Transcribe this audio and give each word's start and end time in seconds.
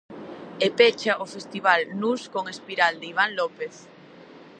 E 0.65 0.67
pecha 0.79 1.13
o 1.23 1.25
festival 1.35 1.79
Nus 1.99 2.21
con 2.33 2.43
"Espiral" 2.53 2.93
de 3.01 3.05
Iván 3.13 3.31
López. 3.39 3.73